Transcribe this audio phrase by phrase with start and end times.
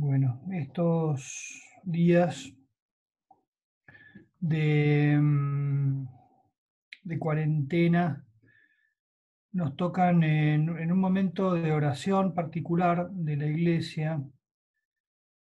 [0.00, 2.54] Bueno, estos días
[4.38, 6.06] de, mm,
[7.18, 8.24] cuarentena
[9.50, 14.22] nos tocan en un momento de oración particular de la iglesia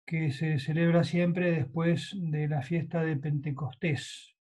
[0.08, 4.36] que se celebra siempre después de la fiesta de Pentecostés.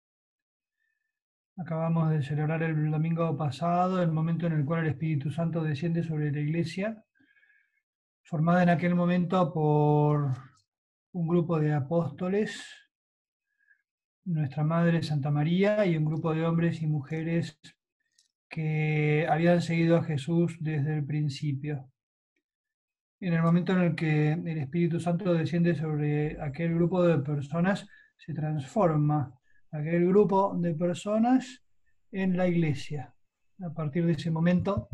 [1.59, 6.03] Acabamos de celebrar el domingo pasado, el momento en el cual el Espíritu Santo desciende
[6.03, 7.05] sobre la iglesia,
[8.29, 10.35] formada en aquel momento por
[11.13, 12.63] un grupo de apóstoles,
[14.25, 17.59] nuestra Madre Santa María y un grupo de hombres y mujeres
[18.51, 21.91] que habían seguido a Jesús desde el principio
[23.21, 27.87] en el momento en el que el Espíritu Santo desciende sobre aquel grupo de personas,
[28.17, 29.35] se transforma
[29.73, 31.65] aquel grupo de personas
[32.13, 33.15] en la iglesia.
[33.61, 34.89] A partir de ese momento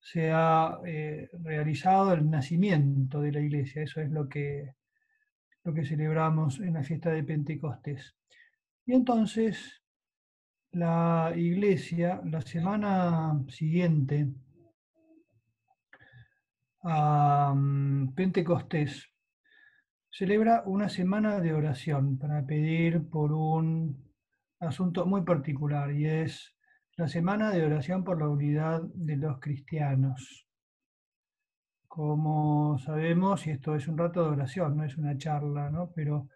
[0.00, 3.82] se ha eh, realizado el nacimiento de la iglesia.
[3.82, 4.74] Eso es lo que,
[5.64, 8.16] lo que celebramos en la fiesta de Pentecostés.
[8.86, 9.82] Y entonces
[10.72, 14.28] la iglesia, la semana siguiente,
[16.82, 19.06] a mm, Pentecostés,
[20.10, 24.10] celebra una semana de oración para pedir por un
[24.60, 26.54] asunto muy particular y es
[27.00, 30.46] la semana de oración por la unidad de los cristianos.
[31.88, 35.90] Como sabemos, y esto es un rato de oración, no es una charla, ¿no?
[35.94, 36.28] pero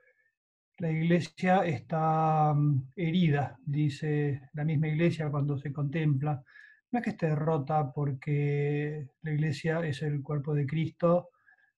[0.79, 6.43] la iglesia está mm, herida, dice la misma iglesia cuando se contempla
[6.91, 11.29] no es que esté rota porque la iglesia es el cuerpo de Cristo,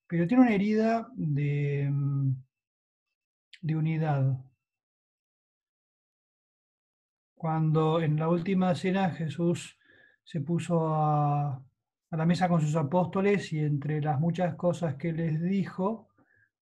[0.07, 2.37] pero tiene una herida de, mm,
[3.63, 4.39] de unidad.
[7.37, 9.79] Cuando en la última cena Jesús
[10.25, 11.63] se puso a,
[12.11, 16.09] la mesa con sus apóstoles y entre las muchas cosas que les dijo,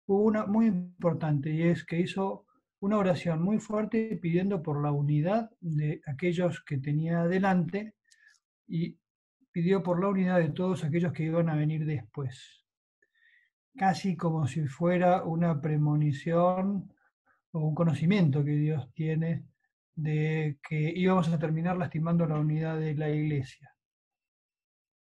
[0.07, 2.47] hubo una muy importante y es que hizo
[2.81, 7.95] una oración muy fuerte pidiendo por la unidad de aquellos que tenía delante
[8.67, 8.99] y
[9.53, 12.65] pidió por la unidad de todos aquellos que iban a venir después,
[13.77, 16.93] casi como si fuera una premonición
[17.53, 19.54] o un conocimiento que Dios tiene
[19.95, 23.75] de que íbamos a terminar lastimando la unidad de la iglesia.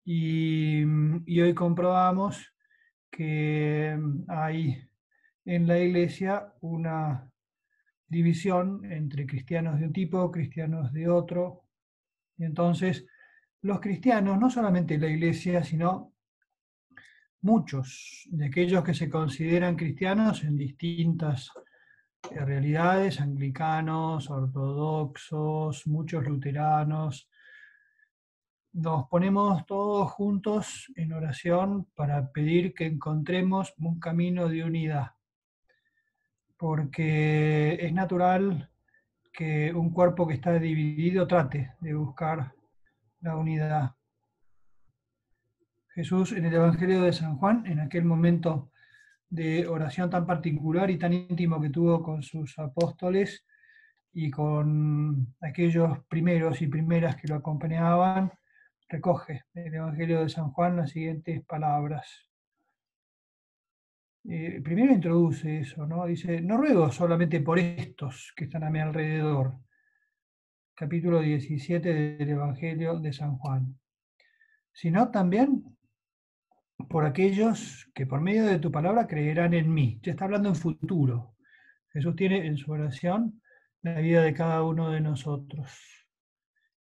[0.04, 0.82] Y,
[1.26, 2.54] y hoy comprobamos
[3.10, 3.98] que
[4.28, 4.90] hay
[5.46, 7.30] en la iglesia una
[8.08, 11.64] división entre cristianos de un tipo, cristianos de otro,
[12.38, 13.06] y entonces
[13.62, 16.14] los cristianos, no solamente la iglesia, sino
[17.42, 21.52] muchos de aquellos que se consideran cristianos en distintas
[22.32, 27.30] realidades, anglicanos, ortodoxos, muchos luteranos,
[28.74, 35.12] nos ponemos todos juntos en oración para pedir que encontremos un camino de unidad,
[36.58, 38.70] porque es natural
[39.32, 42.54] que un cuerpo que está dividido trate de buscar
[43.22, 43.96] la unidad.
[45.94, 48.72] Jesús en el Evangelio de San Juan, en aquel momento
[49.36, 53.46] de oración tan particular y tan íntimo que tuvo con sus apóstoles
[54.14, 58.32] y con aquellos primeros y primeras que lo acompañaban,
[58.88, 62.08] recoge el Evangelio de San Juan las siguientes palabras.
[64.24, 66.06] Eh, primero introduce eso, ¿no?
[66.06, 69.60] Dice, no ruego solamente por estos que están a mi alrededor,
[70.74, 73.78] capítulo 17 del Evangelio de San Juan,
[74.72, 75.75] sino también
[76.90, 80.00] por aquellos que por medio de tu palabra creerán en mí.
[80.02, 81.36] Ya está hablando en futuro.
[81.90, 83.42] Jesús tiene en su oración
[83.82, 86.06] la vida de cada uno de nosotros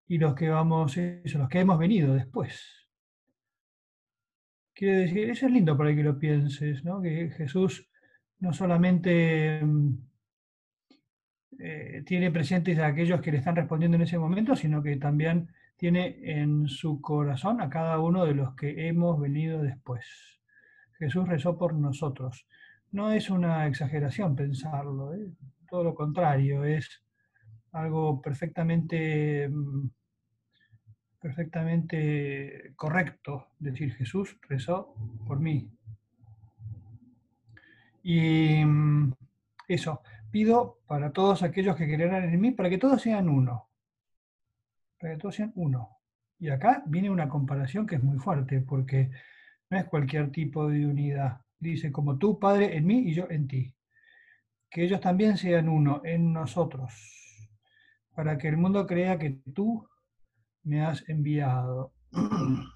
[0.07, 2.89] y los que vamos, los que hemos venido después.
[4.75, 7.01] Quiere decir, eso es lindo para que lo pienses, ¿no?
[7.01, 7.89] Que Jesús
[8.41, 9.95] no solamente mm,
[11.61, 15.49] eh, tiene presentes a aquellos que le están respondiendo en ese momento, sino que también
[15.77, 20.05] tiene en su corazón a cada uno de los que hemos venido después.
[20.99, 22.47] Jesús rezó por nosotros.
[22.93, 25.33] No es una exageración pensarlo, ¿eh?
[25.69, 27.03] todo lo contrario, es
[27.73, 29.91] algo perfectamente, mm,
[31.21, 34.95] perfectamente correcto decir Jesús rezó
[35.27, 35.69] por mí.
[38.05, 39.13] Y mm,
[39.67, 43.69] eso, pido para todos aquellos que creerán en mí, para que todos sean uno.
[45.31, 45.99] Sean uno.
[46.39, 49.11] Y acá viene una comparación que es muy fuerte, porque
[49.71, 51.41] no es cualquier tipo de unidad.
[51.59, 53.75] Dice, como tú, Padre, en mí y yo en ti.
[54.71, 56.93] Que ellos también sean uno en nosotros,
[58.15, 59.87] para que el mundo crea que tú
[60.65, 61.93] me has enviado.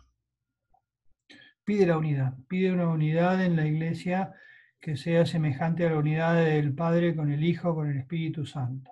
[1.68, 4.32] pide la unidad, pide una unidad en la iglesia
[4.80, 8.90] que sea semejante a la unidad del Padre con el Hijo, con el Espíritu Santo,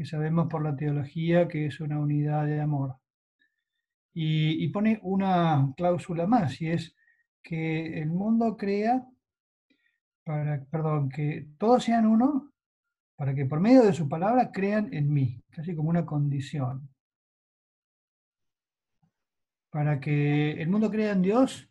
[0.00, 2.96] que sabemos por la teología que es una unidad de amor.
[4.14, 6.96] Y, pone una cláusula más, y es
[7.42, 9.06] que el mundo crea,
[10.24, 12.50] para, perdón, que todos sean uno,
[13.14, 16.88] para que por medio de su palabra crean en mí, casi como una condición.
[19.68, 21.70] Para que el mundo crea en Dios,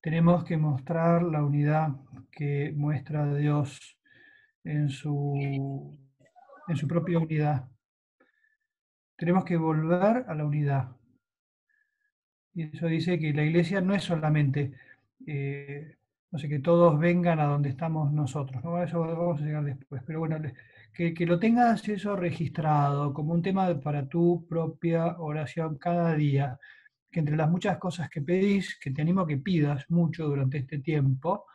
[0.00, 1.96] tenemos que mostrar la unidad
[2.30, 3.98] que muestra Dios
[4.62, 6.05] en su,
[6.68, 7.68] en su propia unidad.
[9.16, 10.96] Tenemos que volver a la unidad.
[12.54, 14.72] Y eso dice que la iglesia no es solamente,
[15.26, 15.96] eh,
[16.30, 18.62] no sé, que todos vengan a donde estamos nosotros.
[18.64, 18.82] ¿no?
[18.82, 20.02] Eso vamos a llegar después.
[20.06, 20.38] Pero bueno,
[20.92, 26.58] que, que, lo tengas eso registrado como un tema para tu propia oración cada día.
[27.10, 30.58] Que entre las muchas cosas que pedís, que te animo a que pidas mucho durante
[30.58, 31.46] este tiempo,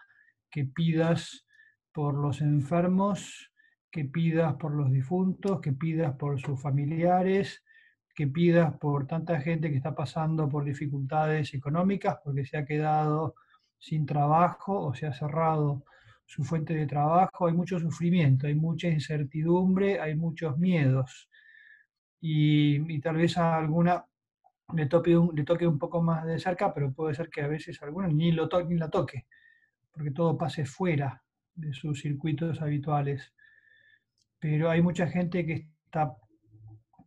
[0.49, 1.45] que pidas
[1.91, 3.50] por los enfermos,
[3.91, 7.63] que pidas por los difuntos, que pidas por sus familiares,
[8.15, 13.35] que pidas por tanta gente que está pasando por dificultades económicas porque se ha quedado
[13.77, 15.83] sin trabajo o se ha cerrado
[16.25, 21.29] su fuente de trabajo, hay mucho sufrimiento, hay mucha incertidumbre, hay muchos miedos.
[22.21, 24.05] Y, tal vez a alguna
[24.73, 28.31] le toque, un, poco más de cerca, pero puede ser que a veces alguna ni,
[28.31, 29.25] lo ni la toque,
[29.91, 31.21] porque todo pase fuera
[31.53, 33.33] de sus circuitos habituales.
[34.41, 36.13] Pero hay mucha gente que está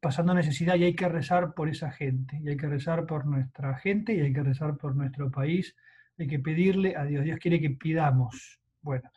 [0.00, 3.76] pasando necesidad y hay que rezar por esa gente, y hay que rezar por nuestra
[3.76, 5.76] gente, y hay que rezar por nuestro país,
[6.18, 8.60] hay que pedirle a Dios, Dios quiere que pidamos.
[8.80, 9.10] Bueno,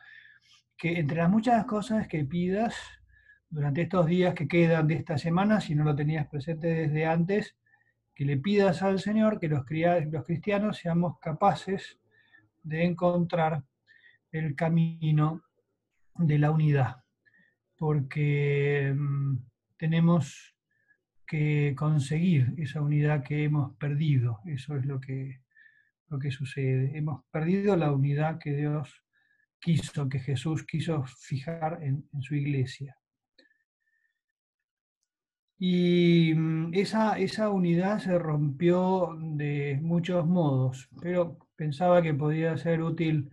[0.78, 2.75] que entre las muchas cosas que pidas
[3.50, 7.56] durante estos días que quedan de esta semana, si no lo tenías presente desde antes,
[8.16, 9.64] que le pidas al Señor que los,
[10.10, 12.00] los cristianos seamos capaces
[12.64, 13.64] de encontrar
[14.31, 15.44] el camino
[16.16, 17.04] de la unidad,
[17.78, 19.38] porque mm,
[19.78, 20.56] tenemos
[21.28, 24.40] que conseguir esa unidad que hemos perdido.
[24.46, 25.42] Eso es lo que,
[26.08, 26.98] lo que sucede.
[26.98, 29.04] Hemos perdido la unidad que Dios
[29.60, 32.98] quiso, que Jesús quiso fijar en, su iglesia.
[35.60, 42.82] Y mm, esa, esa, unidad se rompió de muchos modos, pero pensaba que podía ser
[42.82, 43.30] útil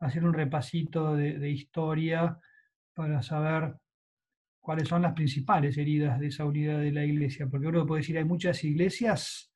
[0.00, 2.38] hacer un repasito de, de historia
[2.94, 3.76] para saber
[4.68, 8.18] cuáles son las principales heridas de esa unidad de la iglesia, porque uno puede decir,
[8.18, 9.50] hay muchas iglesias,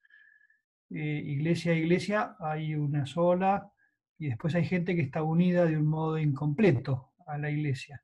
[0.88, 3.70] eh, iglesia a iglesia, hay una sola,
[4.18, 8.02] y después hay gente que está unida de un modo incompleto a la iglesia.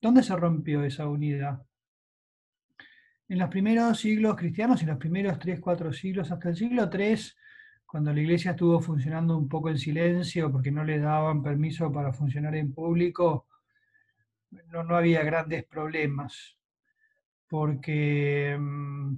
[0.00, 1.60] ¿Dónde se rompió esa unidad?
[3.28, 7.18] En los primeros siglos cristianos, en los primeros tres, cuatro siglos, hasta el siglo III,
[7.84, 12.14] cuando la iglesia estuvo funcionando un poco en silencio porque no le daban permiso para
[12.14, 13.49] funcionar en público,
[14.68, 16.58] no, no había grandes problemas,
[17.48, 19.16] porque mm,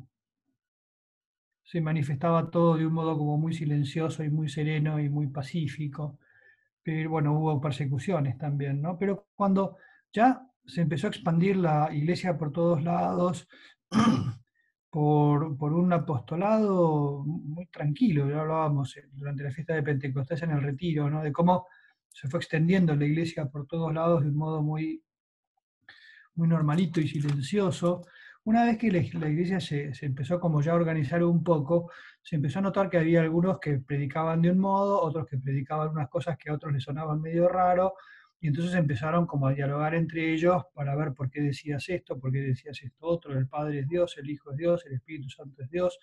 [1.62, 6.18] se manifestaba todo de un modo como muy silencioso y muy sereno y muy pacífico.
[6.82, 8.98] Pero bueno, hubo persecuciones también, ¿no?
[8.98, 9.78] Pero cuando
[10.12, 13.48] ya se empezó a expandir la iglesia por todos lados,
[14.90, 20.62] por, por, un apostolado muy tranquilo, ya hablábamos durante la fiesta de Pentecostés en el
[20.62, 21.22] retiro, ¿no?
[21.22, 21.66] de cómo
[22.08, 25.02] se fue extendiendo la iglesia por todos lados de un modo muy
[26.34, 28.06] muy normalito y silencioso.
[28.44, 28.98] Una vez que la,
[29.28, 33.20] iglesia se, empezó como ya a organizar un poco, se empezó a notar que había
[33.20, 36.82] algunos que predicaban de un modo, otros que predicaban unas cosas que a otros les
[36.82, 37.94] sonaban medio raro,
[38.40, 42.32] y entonces empezaron como a dialogar entre ellos para ver por qué decías esto, por
[42.32, 45.62] qué decías esto otro, el Padre es Dios, el Hijo es Dios, el Espíritu Santo
[45.62, 46.00] es Dios,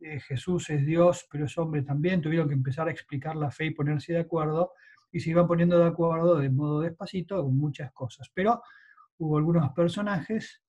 [0.00, 3.66] eh, Jesús es Dios, pero es hombre también, tuvieron que empezar a explicar la fe
[3.66, 4.72] y ponerse de acuerdo,
[5.12, 8.28] y se iban poniendo de acuerdo de modo despacito con muchas cosas.
[8.34, 8.60] Pero
[9.18, 10.62] hubo algunos personajes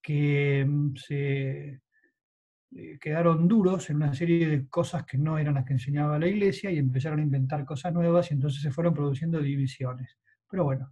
[0.00, 1.80] que mm, se
[2.76, 6.26] eh, quedaron duros en una serie de cosas que no eran las que enseñaba la
[6.26, 10.18] iglesia y empezaron a inventar cosas nuevas y entonces se fueron produciendo divisiones.
[10.48, 10.90] Pero bueno,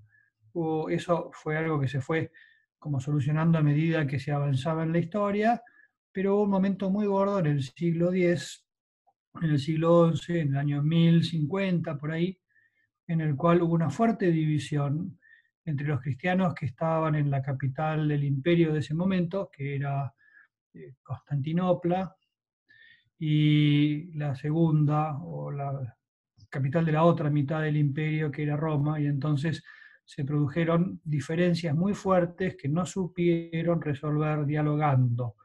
[0.90, 2.30] eso fue algo que se fue
[2.78, 5.62] como solucionando a medida que se avanzaba en la historia,
[6.10, 8.66] pero hubo un momento muy gordo en el siglo X,
[9.40, 12.38] en el siglo XI, en el año 1050, por ahí,
[13.06, 15.18] en el cual hubo una fuerte división
[15.64, 20.12] entre los cristianos que estaban en la capital del imperio de ese momento, que era
[20.74, 22.16] eh, Constantinopla,
[23.18, 25.96] y la segunda o la
[26.48, 29.62] capital de la otra mitad del imperio, que era Roma, y entonces
[30.04, 35.36] se produjeron diferencias muy fuertes que no supieron resolver dialogando.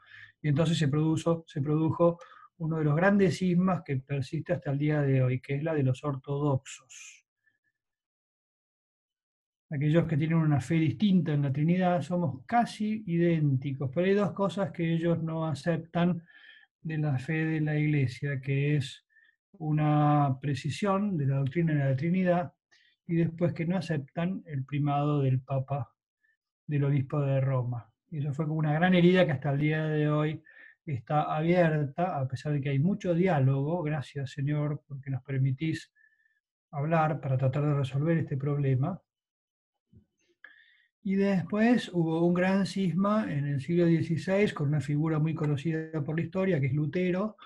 [0.41, 2.19] Y entonces se, produjo,
[2.57, 5.75] uno de los grandes sismas que persiste hasta el día de hoy, que es la
[5.75, 7.26] de los ortodoxos
[9.69, 14.31] aquellos que tienen una fe distinta en la Trinidad, somos casi idénticos, pero hay dos
[14.31, 16.23] cosas que ellos no aceptan
[16.81, 19.05] de la fe de la Iglesia, que es
[19.59, 22.53] una precisión de la doctrina de la Trinidad
[23.07, 25.91] y después que no aceptan el primado del Papa,
[26.65, 27.91] del Obispo de Roma.
[28.09, 30.43] Y eso fue como una gran herida que hasta el día de hoy
[30.85, 33.83] está abierta, a pesar de que hay mucho diálogo.
[33.83, 35.91] Gracias, Señor, porque nos permitís
[36.71, 39.01] hablar para tratar de resolver este problema.
[41.03, 46.03] Y después hubo un gran cisma en el siglo XVI con una figura muy conocida
[46.03, 47.37] por la historia, que es Lutero,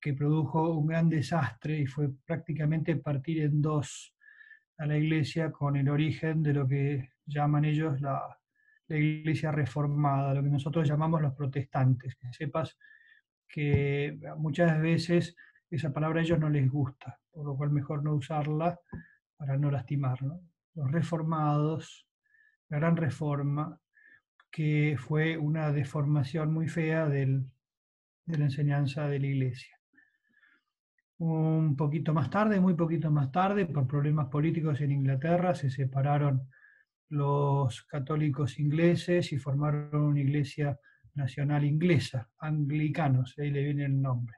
[0.00, 4.14] que produjo un gran desastre y fue prácticamente partir en dos
[4.78, 8.38] a la iglesia con el origen de lo que llaman ellos la,
[8.88, 12.16] iglesia reformada, lo que nosotros llamamos los protestantes.
[12.16, 12.76] Que sepas
[13.48, 15.34] que muchas veces
[15.70, 18.78] esa palabra a ellos no les gusta, por lo cual mejor no usarla
[19.36, 20.18] para no lastimar.
[20.74, 22.06] Los reformados
[22.68, 23.78] la gran reforma,
[24.50, 27.26] que fue una deformación muy fea de
[28.26, 29.76] la enseñanza de la iglesia.
[31.18, 36.48] Un poquito más tarde, muy poquito más tarde, por problemas políticos en Inglaterra, se separaron
[37.08, 40.78] los católicos ingleses y formaron una iglesia
[41.14, 44.36] nacional inglesa, anglicanos, ahí le viene el nombre.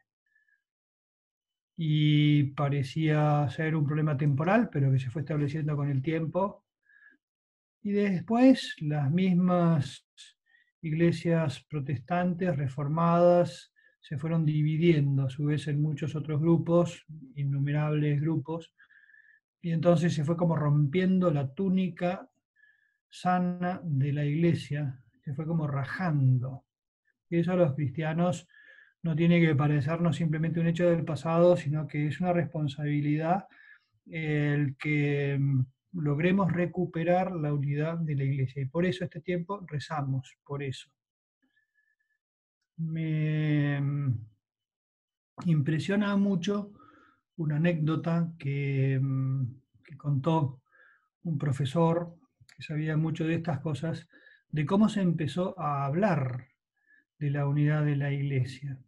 [1.77, 6.66] Y parecía ser un problema temporal, pero que se fue estableciendo con el tiempo
[7.87, 10.09] y después las mismas
[10.83, 17.05] iglesias protestantes reformadas se fueron dividiendo a su vez en muchos otros grupos,
[17.37, 18.75] innumerables grupos,
[19.63, 22.29] y entonces se fue como rompiendo la túnica
[23.09, 26.65] sana de la iglesia, se fue como rajando.
[27.31, 28.49] Y eso a los cristianos
[29.05, 33.47] no tiene que parecernos simplemente un hecho del pasado, sino que es una responsabilidad
[34.07, 35.39] el que
[36.01, 38.63] logremos recuperar la unidad de la iglesia.
[38.63, 40.91] Y por eso este tiempo rezamos, por eso.
[42.77, 44.27] Me mm,
[45.47, 46.73] impresiona mucho
[47.37, 49.45] una anécdota que, mm,
[49.85, 50.63] que contó
[51.23, 52.15] un profesor
[52.57, 54.09] que sabía mucho de estas cosas,
[54.49, 56.49] de cómo se empezó a hablar
[57.19, 58.79] de la unidad de la iglesia.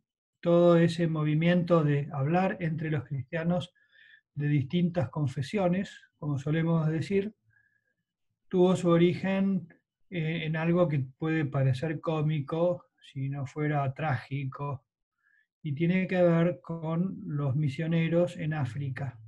[0.41, 3.75] Todo ese movimiento de hablar entre los cristianos
[4.35, 7.35] de distintas confesiones, como solemos decir,
[8.49, 9.69] tuvo su origen
[10.11, 14.85] eh, en algo que puede parecer cómico, si no fuera trágico,
[15.63, 19.19] y tiene que ver con los misioneros en África.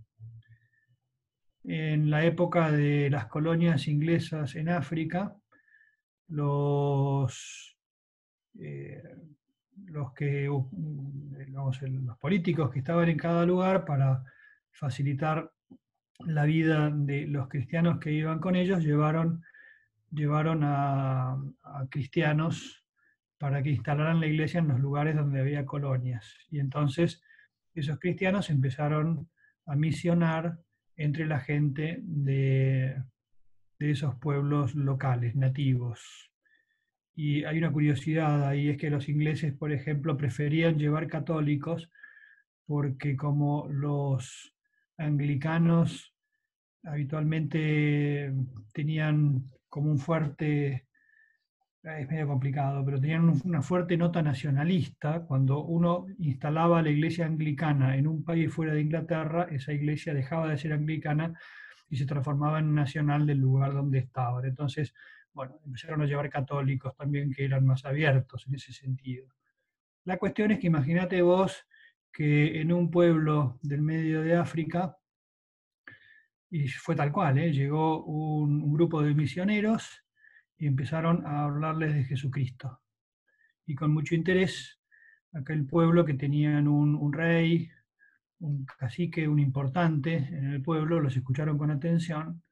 [1.65, 5.37] En la época de las colonias inglesas en África,
[6.29, 7.77] los,
[8.59, 9.03] eh,
[9.87, 14.25] los, que, los políticos que estaban en cada lugar para
[14.71, 15.53] facilitar
[16.27, 19.43] la vida de los cristianos que iban con ellos, llevaron,
[20.11, 21.37] llevaron a,
[21.91, 22.85] cristianos
[23.39, 26.37] para que instalaran la iglesia en los lugares donde había colonias.
[26.51, 27.23] Y entonces
[27.75, 29.29] esos cristianos empezaron
[29.67, 30.59] a misionar
[30.97, 33.03] entre la gente de,
[33.79, 36.31] de esos pueblos locales, nativos.
[37.15, 41.91] Y hay una curiosidad ahí, es que los ingleses, por ejemplo, preferían llevar católicos
[42.67, 44.55] porque como los
[45.01, 46.15] anglicanos
[46.85, 48.33] habitualmente
[48.73, 50.87] tenían como un fuerte,
[51.83, 55.21] es medio complicado, pero tenían una fuerte nota nacionalista.
[55.23, 60.49] Cuando uno instalaba la iglesia anglicana en un país fuera de Inglaterra, esa iglesia dejaba
[60.51, 61.39] de ser anglicana
[61.89, 64.47] y se transformaba en nacional del lugar donde estaba.
[64.47, 64.95] Entonces,
[65.33, 69.29] bueno, empezaron a llevar católicos también que eran más abiertos en ese sentido.
[70.05, 71.67] La cuestión es que imagínate vos
[72.13, 74.97] que en un pueblo del medio de África,
[76.51, 77.53] y fue tal cual, ¿eh?
[77.53, 80.05] llegó un, grupo de misioneros
[80.59, 82.81] y empezaron a hablarles de Jesucristo.
[83.67, 84.81] Y con mucho interés,
[85.33, 87.71] aquel pueblo que tenían un, un rey,
[88.41, 92.43] un cacique, un importante en el pueblo, los escucharon con atención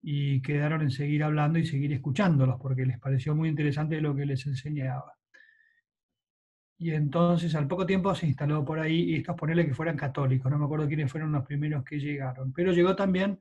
[0.00, 4.26] y quedaron en seguir hablando y seguir escuchándolos, porque les pareció muy interesante lo que
[4.26, 5.14] les enseñaba.
[6.78, 10.50] Y entonces al poco tiempo se instaló por ahí, y estos ponerle que fueran católicos,
[10.50, 13.38] no me acuerdo quiénes fueron los primeros que llegaron, pero llegó también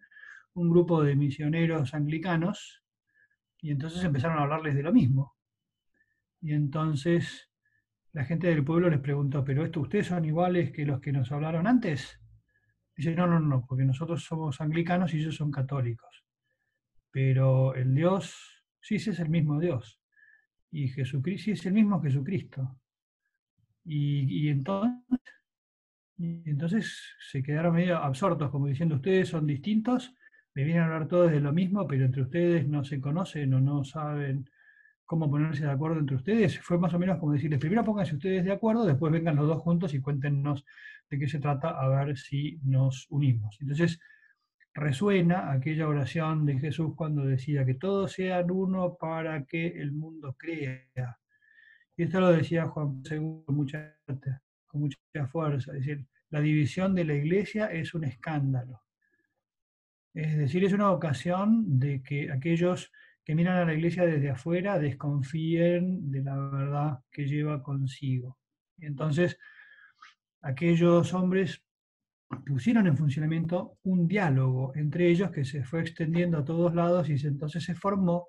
[0.53, 2.83] un grupo de misioneros anglicanos,
[3.59, 5.35] y entonces empezaron a hablarles de lo mismo.
[6.41, 7.49] Y entonces
[8.11, 11.31] la gente del pueblo les preguntó, ¿pero esto ustedes son iguales que los que nos
[11.31, 12.19] hablaron antes?
[12.95, 16.23] Dice, no, no, no, porque nosotros somos anglicanos y ellos son católicos.
[17.09, 19.99] Pero el Dios, sí, sí es el mismo Dios.
[20.69, 22.79] Y Jesucristo, sí es el mismo Jesucristo.
[23.85, 24.93] Y, entonces,
[26.17, 30.13] entonces se quedaron medio absortos, como diciendo, ustedes son distintos,
[30.55, 33.59] me vienen a hablar todos de lo mismo, pero entre ustedes no se conocen o
[33.59, 34.49] no saben
[35.05, 36.59] cómo ponerse de acuerdo entre ustedes.
[36.59, 39.59] Fue más o menos como decirles, primero pónganse ustedes de acuerdo, después vengan los dos
[39.59, 40.65] juntos y cuéntenos
[41.09, 43.57] de qué se trata, a ver si nos unimos.
[43.59, 43.99] Entonces,
[44.73, 50.35] resuena aquella oración de Jesús cuando decía que todos sean uno para que el mundo
[50.37, 51.19] crea.
[51.95, 53.95] Y esto lo decía Juan II con mucha,
[54.67, 58.81] con mucha fuerza, es decir, la división de la iglesia es un escándalo.
[60.15, 62.91] Es decir, es una ocasión de que aquellos
[63.23, 68.39] que miran a la iglesia desde afuera desconfíen de la verdad que lleva consigo.
[68.79, 69.37] Entonces,
[70.41, 71.63] aquellos hombres
[72.45, 77.13] pusieron en funcionamiento un diálogo entre ellos que se fue extendiendo a todos lados y
[77.27, 78.27] entonces se formó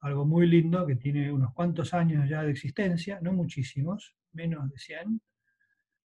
[0.00, 4.78] algo muy lindo que tiene unos cuantos años ya de existencia, no muchísimos, menos de
[4.78, 5.20] 100,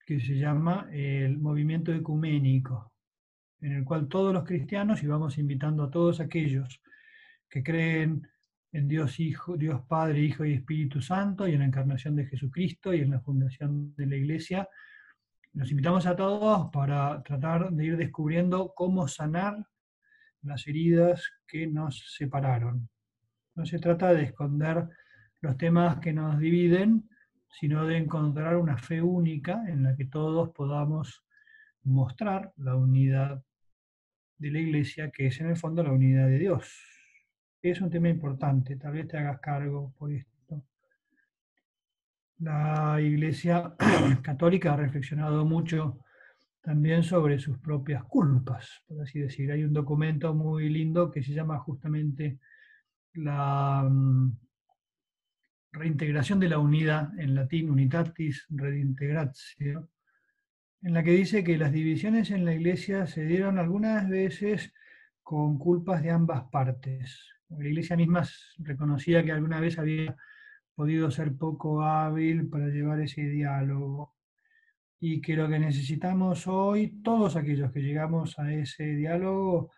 [0.05, 2.93] que se llama el movimiento ecuménico,
[3.61, 6.81] en el cual todos los cristianos, y vamos invitando a todos aquellos
[7.49, 8.27] que creen
[8.71, 12.93] en Dios Hijo, Dios Padre, Hijo y Espíritu Santo, y en la encarnación de Jesucristo
[12.93, 14.67] y en la fundación de la Iglesia,
[15.53, 19.67] nos invitamos a todos para tratar de ir descubriendo cómo sanar
[20.43, 22.90] las heridas que nos separaron.
[23.55, 24.87] No se trata de esconder
[25.41, 27.09] los temas que nos dividen,
[27.49, 31.23] sino de encontrar una fe única en la que todos podamos
[31.83, 33.43] mostrar la unidad
[34.37, 36.73] de la Iglesia, que es en el fondo la unidad de Dios.
[37.61, 40.63] Es un tema importante, tal vez te hagas cargo por esto.
[42.39, 43.75] La Iglesia
[44.23, 45.99] Católica ha reflexionado mucho
[46.61, 49.51] también sobre sus propias culpas, por así decir.
[49.51, 52.39] Hay un documento muy lindo que se llama justamente
[53.13, 54.37] la mm,
[55.73, 59.89] reintegración de la unidad, en latín unitatis redintegratio,
[60.81, 64.73] en la que dice que las divisiones en la iglesia se dieron algunas veces
[65.21, 67.19] con culpas de ambas partes.
[67.49, 68.27] La iglesia misma
[68.57, 70.15] reconocía que alguna vez había
[70.75, 74.15] podido ser poco hábil para llevar ese diálogo.
[74.99, 79.71] Y que lo que necesitamos hoy, todos aquellos que llegamos a ese diálogo,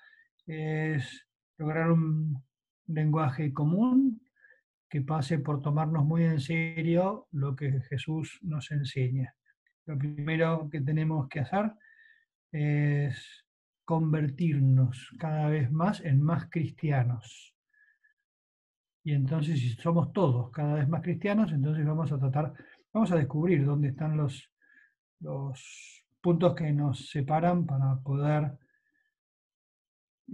[0.46, 2.44] es lograr un
[2.88, 4.22] lenguaje común
[4.90, 9.36] que pase por tomarnos muy en serio lo que Jesús nos enseña.
[9.86, 11.72] Lo primero que tenemos que hacer
[12.52, 13.46] es
[13.86, 17.56] convertirnos cada vez más en más cristianos.
[19.04, 22.54] Y entonces, si somos todos cada vez más cristianos, entonces vamos a tratar,
[22.94, 24.50] vamos a descubrir dónde están los,
[25.20, 28.58] los puntos que nos separan para poder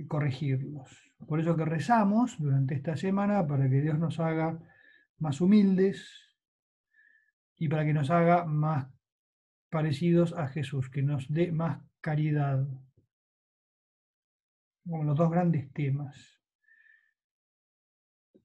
[0.08, 1.12] corregirlos.
[1.28, 4.60] Por eso que rezamos durante esta semana para que Dios nos haga
[5.18, 6.08] más humildes
[7.58, 8.88] y para que nos haga más
[9.70, 12.66] parecidos a Jesús, que nos dé más caridad.
[14.86, 16.40] Como los dos grandes temas.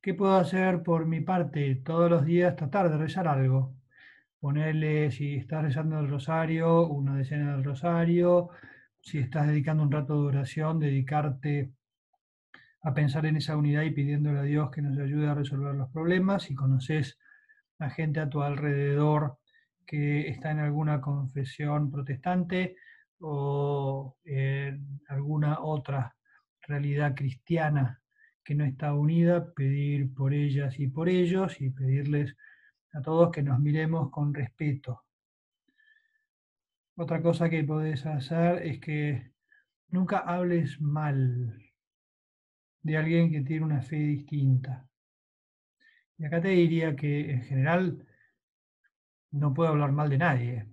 [0.03, 1.77] ¿Qué puedo hacer por mi parte?
[1.77, 3.75] Todos los días tratar de rezar algo.
[4.39, 8.51] Ponerle, si estás rezando el rosario, una decena del rosario.
[9.05, 11.71] Si estás dedicando un rato de oración, dedicarte
[12.81, 15.91] a pensar en esa unidad y pidiéndole a Dios que nos ayude a resolver los
[15.91, 16.45] problemas.
[16.45, 17.19] Si conoces
[17.79, 19.39] a gente a tu alrededor
[19.87, 22.77] que está en alguna confesión protestante
[23.21, 26.17] o en alguna otra
[26.63, 28.01] realidad cristiana
[28.43, 32.35] que no está unida, pedir por ellas y por ellos y pedirles
[32.95, 35.03] a todos que nos miremos con respeto.
[36.97, 39.33] Otra cosa que podés hacer es que
[39.89, 41.59] nunca hables mal
[42.83, 44.87] de alguien que tiene una fe distinta.
[46.19, 48.07] Y acá te diría que en general
[49.33, 50.67] no puedo hablar mal de nadie.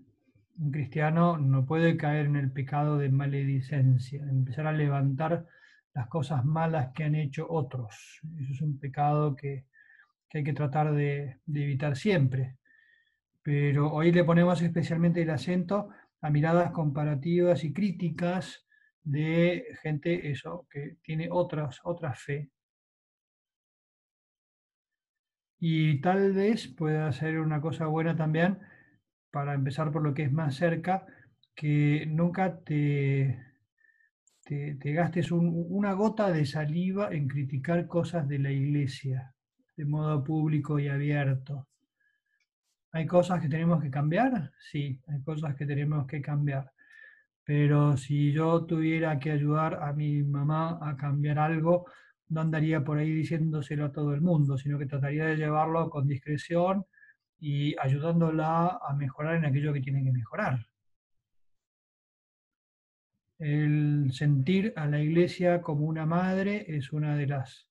[0.59, 5.47] Un cristiano no puede caer en el pecado de maledicencia, empezar a levantar
[5.93, 8.19] las cosas malas que han hecho otros.
[8.39, 9.65] Eso es un pecado que,
[10.33, 12.57] hay que tratar de, evitar siempre.
[13.41, 15.89] Pero hoy le ponemos especialmente el acento
[16.21, 18.65] a miradas comparativas y críticas
[19.03, 22.49] de gente eso, que tiene otras, otra fe.
[25.59, 28.59] Y tal vez pueda ser una cosa buena también,
[29.31, 31.05] para empezar por lo que es más cerca,
[31.55, 33.39] que nunca te,
[34.43, 39.33] te, gastes una gota de saliva en criticar cosas de la iglesia
[39.77, 41.67] de modo público y abierto.
[42.93, 44.51] ¿Hay cosas que tenemos que cambiar?
[44.59, 46.71] Sí, hay cosas que tenemos que cambiar.
[47.43, 51.85] Pero si yo tuviera que ayudar a mi mamá a cambiar algo,
[52.29, 56.07] no andaría por ahí diciéndoselo a todo el mundo, sino que trataría de llevarlo con
[56.07, 56.85] discreción
[57.39, 60.67] y ayudándola a mejorar en aquello que tiene que mejorar.
[63.39, 67.67] El sentir a la iglesia como una madre es una de las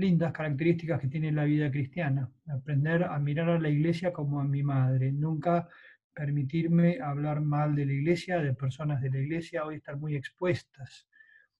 [0.00, 2.28] lindas características que tiene la vida cristiana.
[2.48, 5.12] Aprender a mirar a la iglesia como a mi madre.
[5.12, 5.68] Nunca
[6.12, 11.08] permitirme hablar mal de la iglesia, de personas de la iglesia, hoy están muy expuestas.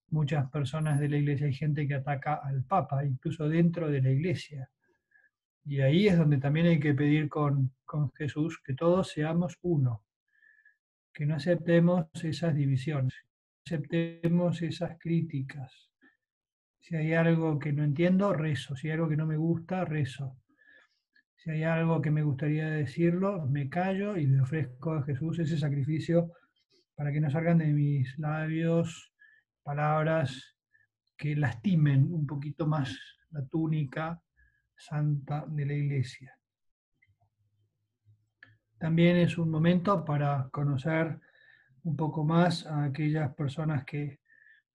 [0.08, 4.10] Muchas personas de la iglesia, hay gente que ataca al Papa, incluso dentro de la
[4.10, 4.68] iglesia.
[5.64, 10.02] Y ahí es donde también hay que pedir con, con Jesús que todos seamos uno,
[11.12, 13.14] que no aceptemos esas divisiones,
[13.64, 15.89] aceptemos esas críticas.
[16.80, 18.74] Si hay algo que no entiendo, rezo.
[18.74, 20.36] Si hay algo que no me gusta, rezo.
[21.36, 25.58] Si hay algo que me gustaría decirlo, me callo y le ofrezco a Jesús ese
[25.58, 26.32] sacrificio
[26.94, 29.12] para que no salgan de mis labios
[29.62, 30.56] palabras
[31.16, 32.96] que lastimen un poquito más
[33.30, 34.20] la túnica
[34.76, 36.36] santa de la iglesia.
[38.78, 41.20] También es un momento para conocer
[41.82, 44.19] un poco más a aquellas personas que,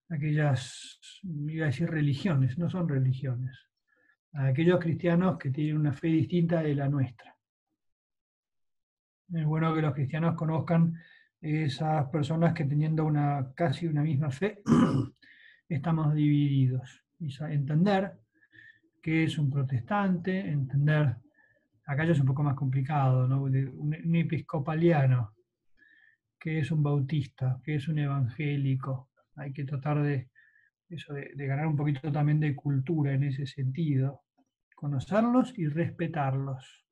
[0.09, 3.57] aquellas, iba a decir religiones, no son religiones,
[4.33, 7.35] aquellos cristianos que tienen una fe distinta de la nuestra.
[9.33, 10.93] Es bueno que los cristianos conozcan
[11.41, 14.61] esas personas que teniendo una casi una misma fe,
[15.69, 17.03] estamos divididos.
[17.19, 18.19] Y entender
[19.01, 21.15] qué es un protestante, entender
[21.85, 23.43] acá ya es un poco más complicado, ¿no?
[23.43, 25.33] un, episcopaliano,
[26.39, 29.09] que es un bautista, que es un evangélico.
[29.35, 30.29] Hay que tratar de,
[30.89, 34.23] eso, de, ganar un poquito también de cultura en ese sentido,
[34.75, 36.85] conocerlos y respetarlos.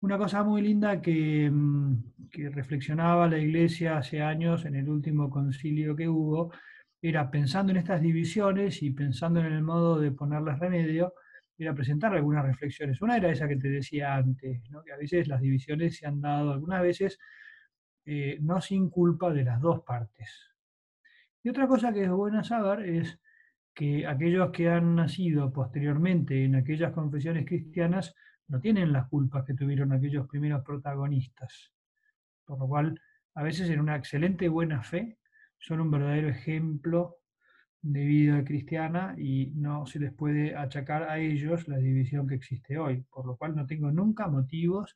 [0.00, 5.28] Una cosa muy linda que, mm, que, reflexionaba la Iglesia hace años en el último
[5.30, 6.52] concilio que hubo,
[7.00, 11.14] era pensando en estas divisiones y pensando en el modo de ponerles remedio,
[11.58, 13.00] era presentar algunas reflexiones.
[13.02, 16.52] Una era esa que te decía antes, que a veces las divisiones se han dado,
[16.52, 17.18] algunas veces
[18.04, 20.48] eh, no sin culpa de las dos partes.
[21.48, 23.18] Y otra cosa que es buena saber es
[23.72, 28.14] que aquellos que han nacido posteriormente en aquellas confesiones cristianas
[28.48, 31.72] no tienen las culpas que tuvieron aquellos primeros protagonistas.
[32.44, 33.00] Por lo cual,
[33.34, 35.16] a veces en una excelente buena fe
[35.56, 37.16] son un verdadero ejemplo
[37.80, 42.76] de vida cristiana y no se les puede achacar a ellos la división que existe
[42.76, 44.94] hoy, por lo cual no tengo nunca motivos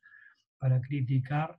[0.59, 1.57] para criticar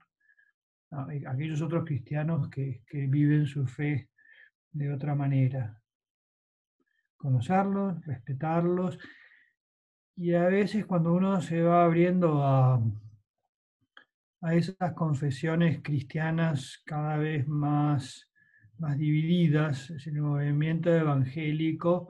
[0.91, 4.07] a aquellos otros cristianos que, que viven su fe
[4.75, 5.81] de otra manera.
[7.17, 8.99] Conocerlos, respetarlos
[10.15, 12.81] y a veces cuando uno se va abriendo a,
[14.41, 18.29] a esas confesiones cristianas cada vez más
[18.77, 22.09] más divididas, el movimiento evangélico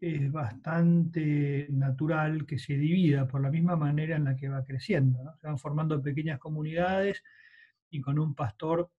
[0.00, 5.18] es bastante natural que se divida por la misma manera en la que va creciendo.
[5.40, 7.22] Se van formando pequeñas comunidades
[7.90, 8.90] y con un pastor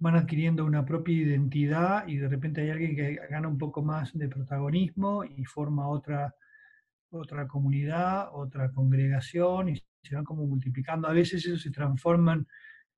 [0.00, 4.12] van adquiriendo una propia identidad y de repente hay alguien que gana un poco más
[4.16, 6.34] de protagonismo y forma otra,
[7.10, 11.08] otra comunidad, otra congregación y se van como multiplicando.
[11.08, 12.46] A veces eso se transforman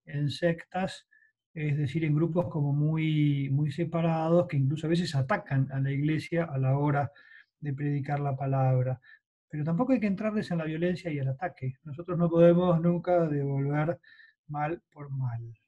[0.07, 1.07] en sectas
[1.55, 5.91] es decir, en grupos como muy, muy separados que incluso a veces atacan a la
[5.91, 7.13] iglesia a la hora
[7.61, 9.01] de predicar la palabra.
[9.49, 11.75] Pero tampoco hay que entrarles en la violencia y el ataque.
[11.85, 14.01] Nosotros no podemos nunca devolver
[14.49, 15.62] mal por mal.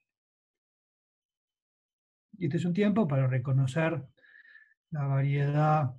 [2.38, 4.02] Este es un tiempo para reconocer
[4.90, 5.94] la variedad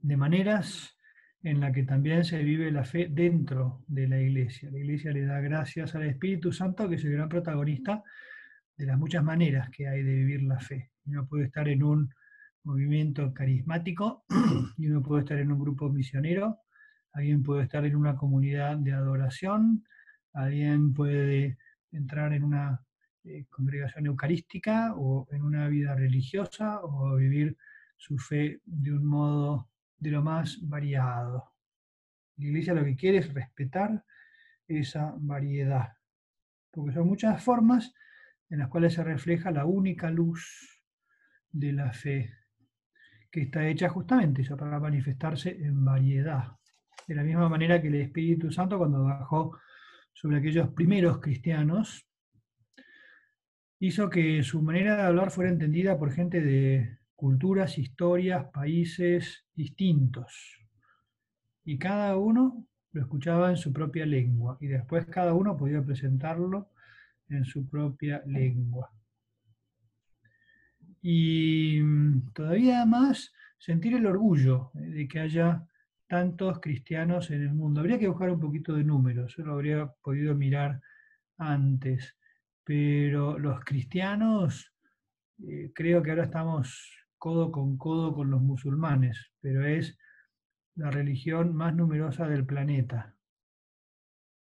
[0.00, 0.96] de maneras
[1.42, 4.70] en la que también se vive la fe dentro de la iglesia.
[4.70, 8.02] La iglesia le da gracias al Espíritu Santo, que es el gran protagonista
[8.76, 10.90] de las muchas maneras que hay de vivir la fe.
[11.04, 12.14] Uno puede estar en un
[12.64, 14.24] movimiento carismático
[14.76, 16.58] y uno puede estar en un grupo misionero,
[17.12, 19.84] alguien puede estar en una comunidad de adoración,
[20.32, 21.58] alguien puede
[21.92, 22.82] entrar en una
[23.24, 27.56] eh, congregación eucarística o en una vida religiosa o vivir
[27.96, 31.52] su fe de un modo de lo más variado.
[32.36, 34.04] La iglesia lo que quiere es respetar
[34.66, 35.96] esa variedad,
[36.70, 37.92] porque son muchas formas
[38.50, 40.82] en las cuales se refleja la única luz
[41.50, 42.32] de la fe,
[43.30, 46.56] que está hecha justamente eso, para manifestarse en variedad.
[47.06, 49.58] De la misma manera que el Espíritu Santo cuando bajó
[50.12, 52.07] sobre aquellos primeros cristianos,
[53.80, 60.58] hizo que su manera de hablar fuera entendida por gente de culturas, historias, países distintos.
[61.64, 66.70] Y cada uno lo escuchaba en su propia lengua y después cada uno podía presentarlo
[67.28, 68.90] en su propia lengua.
[71.02, 75.66] Y mm, todavía más sentir el orgullo eh, de que haya
[76.06, 77.80] tantos cristianos en el mundo.
[77.80, 80.80] Habría que buscar un poquito de números, yo lo habría podido mirar
[81.36, 82.16] antes,
[82.68, 84.74] pero los cristianos
[85.48, 89.96] eh, creo que ahora estamos codo con codo con los musulmanes, pero es
[90.74, 93.16] la religión más numerosa del planeta.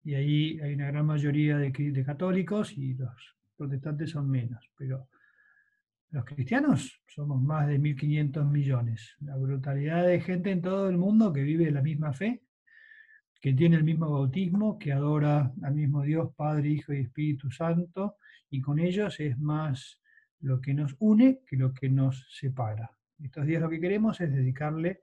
[0.04, 5.08] Y ahí hay una gran mayoría de, de católicos y los protestantes son menos, pero
[6.10, 9.16] los cristianos somos más de 1.500 millones.
[9.22, 12.43] La brutalidad de gente en todo el mundo que vive la misma fe,
[13.44, 18.16] que tiene el mismo bautismo, que adora al mismo Dios, Padre, Hijo y Espíritu Santo,
[18.48, 20.00] y con ellos es más
[20.40, 22.90] lo que nos une que lo que nos separa.
[23.22, 25.02] Estos días lo que queremos es dedicarle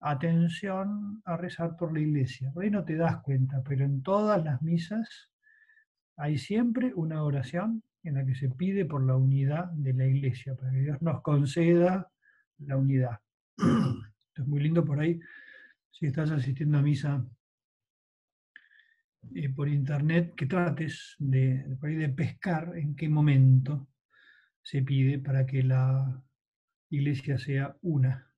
[0.00, 2.50] atención a rezar por la iglesia.
[2.58, 5.30] Ahí no te das cuenta, pero en todas las misas
[6.16, 10.54] hay siempre una oración en la que se pide por la unidad de la iglesia,
[10.54, 12.10] para que Dios nos conceda
[12.60, 13.20] la unidad.
[13.58, 15.20] Esto es muy lindo por ahí,
[15.90, 17.22] si estás asistiendo a misa
[19.34, 23.88] eh, por internet, que trates de, de pescar en qué momento
[24.62, 26.22] se pide para que la
[26.90, 28.32] iglesia sea una.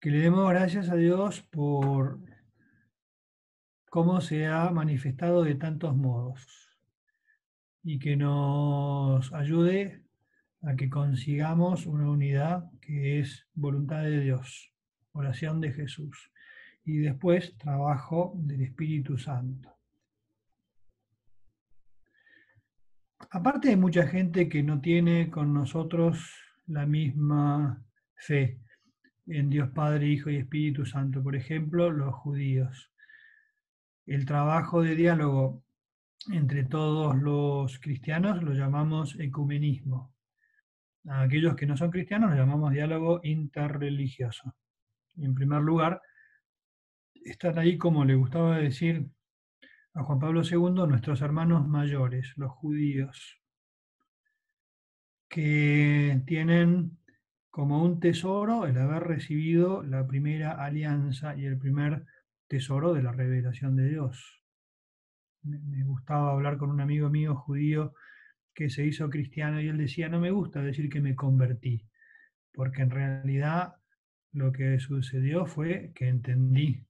[0.00, 2.20] Que le demos gracias a Dios por
[3.90, 6.68] cómo se ha manifestado de tantos modos
[7.82, 10.02] y que nos ayude
[10.62, 14.72] a que consigamos una unidad que es voluntad de Dios,
[15.12, 16.30] oración de Jesús
[16.88, 19.76] y después trabajo del Espíritu Santo.
[23.30, 26.34] Aparte hay mucha gente que no tiene con nosotros
[26.66, 28.62] la misma fe
[29.26, 31.22] en Dios Padre, Hijo y Espíritu Santo.
[31.22, 32.90] Por ejemplo, los judíos.
[34.06, 35.62] El trabajo de diálogo
[36.32, 40.14] entre todos los cristianos lo llamamos ecumenismo.
[41.06, 44.54] A aquellos que no son cristianos lo llamamos diálogo interreligioso.
[45.18, 46.00] En primer lugar,
[47.30, 49.06] están ahí, como le gustaba decir
[49.94, 53.40] a Juan Pablo II nuestros hermanos mayores, los judíos,
[55.28, 56.98] que tienen
[57.50, 62.04] como un tesoro el haber recibido la primera alianza y el primer
[62.46, 64.42] tesoro de la revelación de Dios.
[65.42, 67.94] Me gustaba hablar con un amigo mío judío
[68.54, 71.86] que se hizo cristiano y él decía, no me gusta decir que me convertí,
[72.52, 73.74] porque en realidad
[74.32, 76.87] lo que sucedió fue que entendí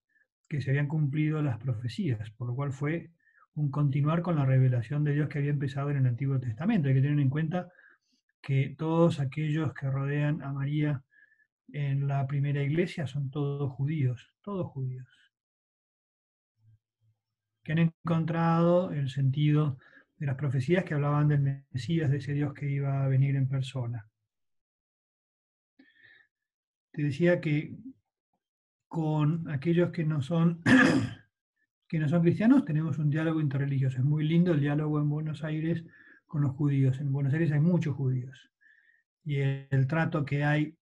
[0.48, 3.10] que se habían cumplido las profecías, por lo cual fue
[3.54, 6.88] un continuar con la revelación de Dios que había empezado en el Antiguo Testamento.
[6.88, 7.70] Hay que tener en cuenta
[8.40, 11.02] que todos aquellos que rodean a María
[11.72, 15.06] en la primera iglesia son todos judíos, todos judíos,
[17.62, 19.78] que han encontrado el sentido
[20.16, 23.48] de las profecías que hablaban del Mesías, de ese Dios que iba a venir en
[23.48, 24.08] persona.
[26.92, 27.76] Te decía que
[28.88, 30.62] con aquellos que no son
[31.88, 33.98] que no son cristianos tenemos un diálogo interreligioso.
[33.98, 35.84] Es muy lindo el diálogo en Buenos Aires
[36.26, 37.00] con los judíos.
[37.00, 38.50] En Buenos Aires hay muchos judíos.
[39.24, 40.76] Y el, trato que hay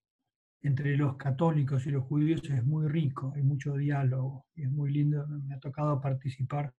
[0.61, 4.47] entre los católicos y los judíos es muy rico, hay mucho diálogo.
[4.55, 5.25] Y es muy lindo.
[5.27, 6.73] Me ha tocado participar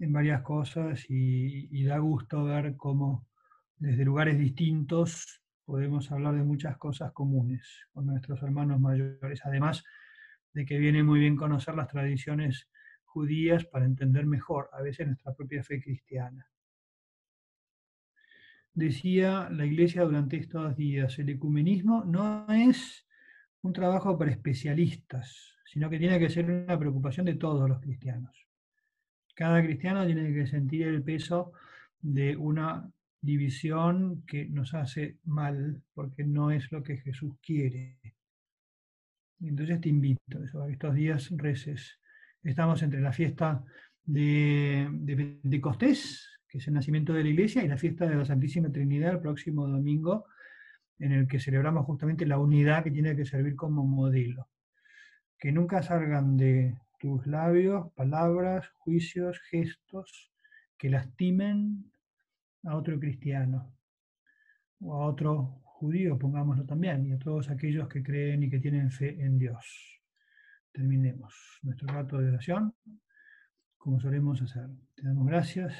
[0.00, 3.28] en varias cosas y, y da gusto ver cómo
[3.76, 9.40] desde lugares distintos podemos hablar de muchas cosas comunes con nuestros hermanos mayores.
[9.44, 9.84] Además,
[10.52, 12.68] de que viene muy bien conocer las tradiciones
[13.04, 16.46] judías para entender mejor a veces nuestra propia fe cristiana.
[18.74, 23.06] Decía la Iglesia durante estos días, el ecumenismo no es
[23.60, 28.46] un trabajo para especialistas, sino que tiene que ser una preocupación de todos los cristianos.
[29.34, 31.52] Cada cristiano tiene que sentir el peso
[32.00, 38.11] de una división que nos hace mal porque no es lo que Jesús quiere.
[39.42, 41.98] Entonces te invito a estos días reces.
[42.42, 43.64] Estamos entre la fiesta
[44.04, 48.24] de, de Pentecostés, que es el nacimiento de la iglesia, y la fiesta de la
[48.24, 50.26] Santísima Trinidad el próximo domingo,
[50.98, 54.48] en el que celebramos justamente la unidad que tiene que servir como modelo.
[55.38, 60.30] Que nunca salgan de tus labios palabras, juicios, gestos
[60.78, 61.90] que lastimen
[62.64, 63.74] a otro cristiano
[64.80, 68.92] o a otro judíos, pongámoslo también, y a todos aquellos que creen y que tienen
[68.92, 70.00] fe en Dios.
[70.70, 72.72] Terminemos nuestro rato de oración,
[73.76, 74.68] como solemos hacer.
[74.94, 75.74] Te damos gracias,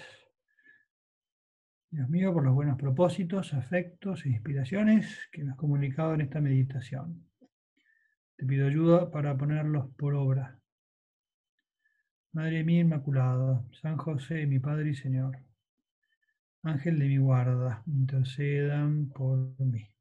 [1.88, 6.40] Dios mío, por los buenos propósitos, afectos e inspiraciones que me has comunicado en esta
[6.40, 7.24] meditación.
[8.36, 10.58] Te pido ayuda para ponerlos por obra.
[12.32, 15.38] Madre mía Inmaculada, San José, mi Padre y Señor,
[16.64, 19.91] Ángel de mi guarda, intercedan por mí.